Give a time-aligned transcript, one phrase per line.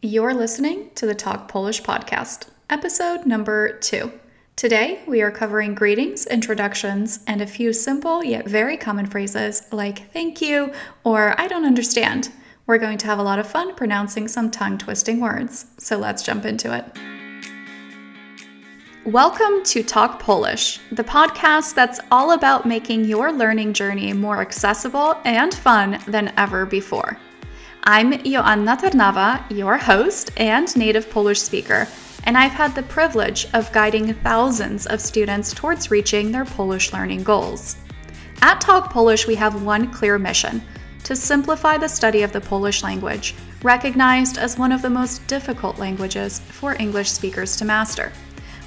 [0.00, 4.12] You're listening to the Talk Polish podcast, episode number two.
[4.54, 10.12] Today, we are covering greetings, introductions, and a few simple yet very common phrases like
[10.12, 10.72] thank you
[11.02, 12.30] or I don't understand.
[12.68, 16.22] We're going to have a lot of fun pronouncing some tongue twisting words, so let's
[16.22, 16.84] jump into it.
[19.04, 25.16] Welcome to Talk Polish, the podcast that's all about making your learning journey more accessible
[25.24, 27.18] and fun than ever before.
[27.90, 31.88] I'm Joanna Tarnawa, your host and native Polish speaker,
[32.24, 37.22] and I've had the privilege of guiding thousands of students towards reaching their Polish learning
[37.22, 37.78] goals.
[38.42, 40.60] At Talk Polish, we have one clear mission
[41.04, 45.78] to simplify the study of the Polish language, recognized as one of the most difficult
[45.78, 48.12] languages for English speakers to master.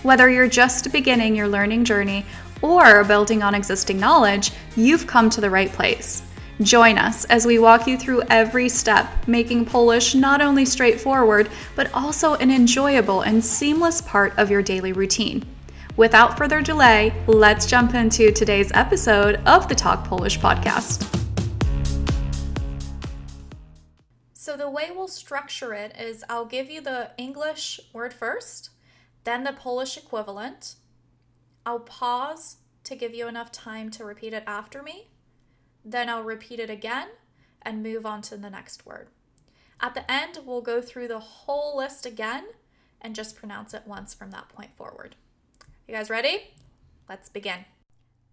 [0.01, 2.25] Whether you're just beginning your learning journey
[2.63, 6.23] or building on existing knowledge, you've come to the right place.
[6.61, 11.91] Join us as we walk you through every step, making Polish not only straightforward, but
[11.93, 15.43] also an enjoyable and seamless part of your daily routine.
[15.97, 21.07] Without further delay, let's jump into today's episode of the Talk Polish podcast.
[24.33, 28.71] So, the way we'll structure it is I'll give you the English word first
[29.23, 30.75] then the Polish equivalent.
[31.65, 35.09] I'll pause to give you enough time to repeat it after me.
[35.83, 37.09] Then I'll repeat it again
[37.61, 39.07] and move on to the next word.
[39.79, 42.45] At the end, we'll go through the whole list again
[43.01, 45.15] and just pronounce it once from that point forward.
[45.87, 46.53] You guys ready?
[47.09, 47.65] Let's begin.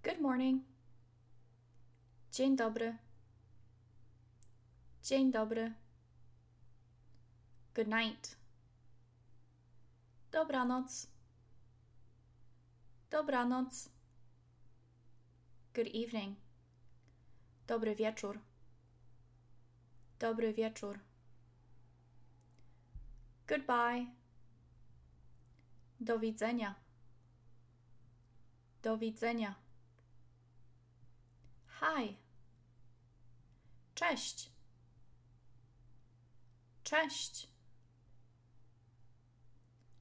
[0.02, 0.64] Good morning.
[2.32, 2.94] Dzień dobry.
[5.02, 5.72] Dzień dobry.
[7.74, 8.36] Good night.
[10.30, 11.06] Dobranoc.
[13.10, 13.88] Dobranoc.
[15.72, 16.36] Good evening.
[17.68, 18.40] Dobry wieczór.
[20.18, 20.98] Dobry wieczór.
[23.46, 24.06] Goodbye.
[26.00, 26.74] Do widzenia.
[28.82, 29.54] Do widzenia.
[31.80, 32.16] Hi.
[33.94, 34.52] Cześć.
[36.84, 37.48] Cześć.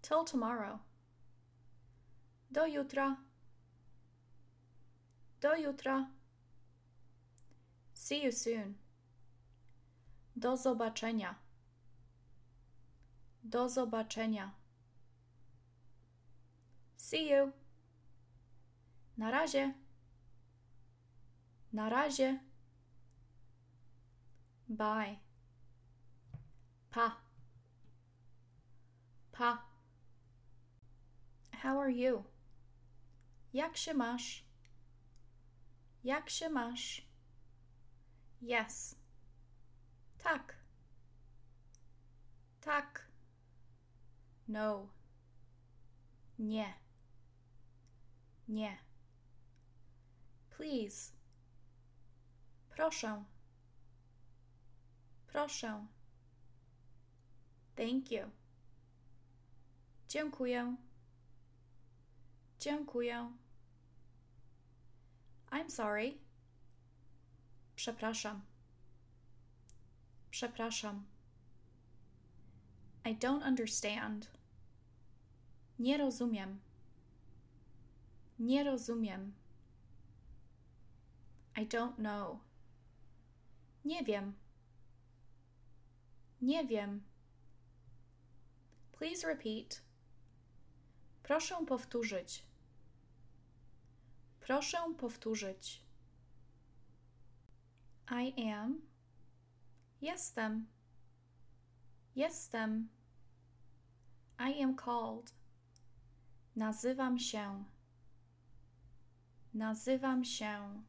[0.02, 0.80] Till tomorrow.
[2.52, 3.18] Do jutra.
[5.42, 6.18] Do jutra.
[8.08, 8.76] See you soon.
[10.40, 11.36] Do zobaczenia.
[13.44, 14.52] Do zobaczenia.
[16.96, 17.52] See you.
[19.18, 19.74] Na razie.
[21.74, 22.40] Na razie.
[24.70, 25.20] Bye.
[26.90, 27.12] Pa.
[29.32, 29.66] Pa.
[31.52, 32.24] How are you?
[33.54, 34.46] Jak się masz?
[36.04, 37.07] Jak się masz?
[38.42, 38.96] Yes.
[40.18, 40.56] Tak.
[42.62, 43.08] Tak.
[44.48, 44.90] No.
[46.40, 46.74] Nie.
[48.48, 48.78] Nie.
[50.50, 51.12] Please.
[52.70, 53.24] Proszę.
[55.28, 55.88] Proszę.
[57.76, 58.32] Thank you.
[60.08, 60.76] Dziękuję.
[62.60, 63.32] Dziękuję.
[65.52, 66.27] I'm sorry.
[67.78, 68.42] Przepraszam.
[70.32, 71.06] Przepraszam.
[73.06, 74.32] I don't understand.
[75.80, 76.60] Nie rozumiem.
[78.40, 79.34] Nie rozumiem.
[81.58, 82.40] I don't know.
[83.86, 84.34] Nie wiem.
[86.42, 87.04] Nie wiem.
[88.92, 89.82] Please repeat.
[91.24, 92.44] Proszę powtórzyć.
[94.40, 95.87] Proszę powtórzyć.
[98.10, 98.82] I am.
[100.02, 100.68] Jestem.
[102.16, 102.90] Jestem.
[104.40, 105.34] I am called.
[106.56, 107.64] Nazywam się.
[109.54, 110.84] Nazywam się.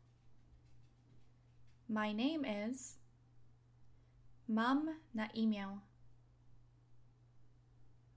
[1.88, 2.98] My name is.
[4.48, 5.80] Mam na imię.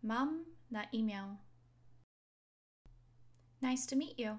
[0.03, 1.37] Mam na imię.
[3.61, 4.37] Nice to meet you.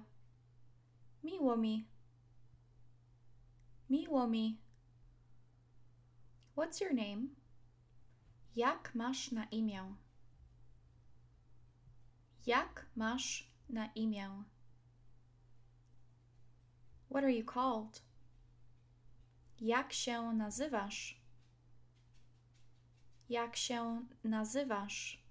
[1.23, 1.85] Miło mi.
[3.89, 4.62] Miło mi.
[6.55, 7.29] What's your name?
[8.55, 9.95] Jak masz na imię?
[12.45, 14.43] Jak masz na imię?
[17.09, 18.01] What are you called?
[19.59, 21.21] Jak się nazywasz?
[23.29, 25.23] Jak się nazywasz?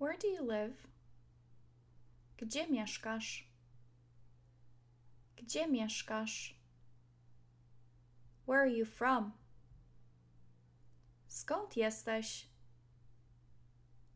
[0.00, 0.88] Where do you live?
[2.36, 3.48] Gdzie mieszkasz?
[5.36, 6.63] Gdzie mieszkasz?
[8.46, 9.32] Where are you from?
[11.28, 12.48] Skąd jesteś?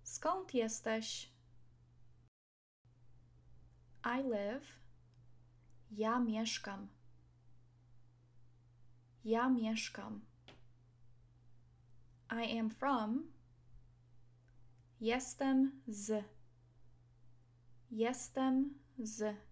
[0.02, 1.32] Skąd jesteś?
[4.04, 4.66] I live.
[5.90, 6.88] Ja mieszkam.
[9.25, 10.20] Ja mieszkam.
[12.30, 13.32] I am from.
[15.00, 16.25] Jestem z.
[17.90, 19.47] Jestem z.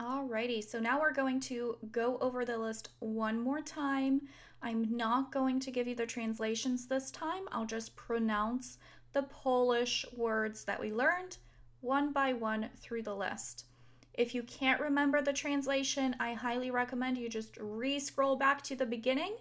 [0.00, 4.22] Alrighty, so now we're going to go over the list one more time.
[4.60, 7.44] I'm not going to give you the translations this time.
[7.52, 8.78] I'll just pronounce
[9.12, 11.38] the Polish words that we learned
[11.80, 13.66] one by one through the list.
[14.14, 18.74] If you can't remember the translation, I highly recommend you just re scroll back to
[18.74, 19.36] the beginning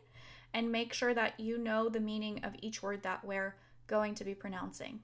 [0.54, 3.56] and make sure that you know the meaning of each word that we're
[3.88, 5.00] going to be pronouncing.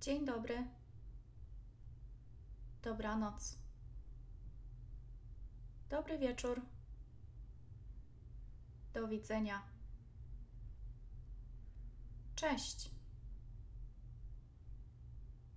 [0.00, 0.64] Dzień dobry.
[2.82, 3.65] Dobranoc.
[5.88, 6.60] Dobry wieczór.
[8.94, 9.62] Do widzenia.
[12.34, 12.90] Cześć.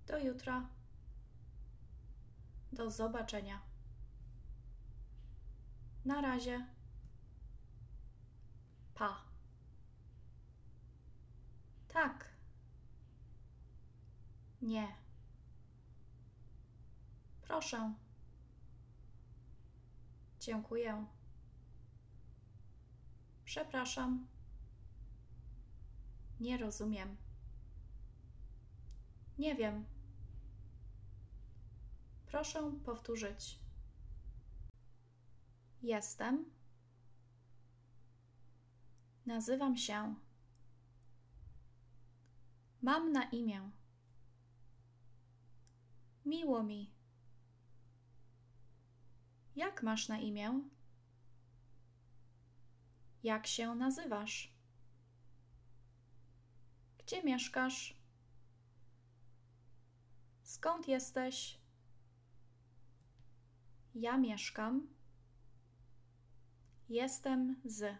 [0.06, 0.68] Do jutra.
[2.72, 3.60] Do zobaczenia.
[6.04, 6.66] Na razie.
[8.94, 9.24] Pa.
[11.88, 12.28] Tak.
[14.62, 14.88] Nie.
[17.42, 17.94] Proszę.
[20.40, 21.06] Dziękuję.
[23.44, 24.26] Przepraszam.
[26.40, 27.16] Nie rozumiem.
[29.38, 29.84] Nie wiem.
[32.26, 33.58] Proszę powtórzyć.
[35.82, 36.44] Jestem.
[39.26, 40.14] Nazywam się.
[42.82, 43.70] Mam na imię.
[46.26, 46.99] Miło mi.
[49.60, 50.60] Jak masz na imię?
[53.22, 54.54] Jak się nazywasz?
[56.98, 58.00] Gdzie mieszkasz?
[60.42, 61.60] Skąd jesteś?
[63.94, 64.86] Ja mieszkam.
[66.88, 67.96] Jestem z.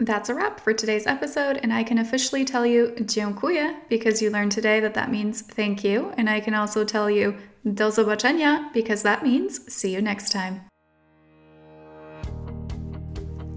[0.00, 4.30] That's a wrap for today's episode, and I can officially tell you dziękuję because you
[4.30, 7.32] learned today that that means thank you, and I can also tell you
[7.74, 10.60] do zobaczenia because that means see you next time.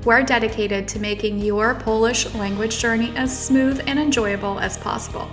[0.07, 5.31] We're dedicated to making your Polish language journey as smooth and enjoyable as possible.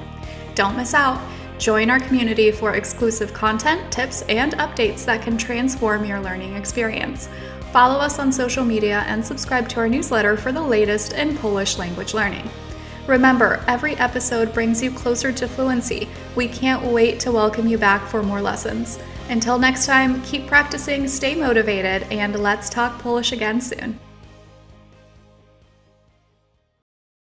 [0.56, 1.22] Don't miss out.
[1.58, 7.30] Join our community for exclusive content, tips, and updates that can transform your learning experience.
[7.72, 11.78] Follow us on social media and subscribe to our newsletter for the latest in Polish
[11.78, 12.50] language learning.
[13.10, 16.08] Remember, every episode brings you closer to fluency.
[16.36, 19.00] We can't wait to welcome you back for more lessons.
[19.30, 24.00] Until next time, keep practicing, stay motivated, and let's talk Polish again soon.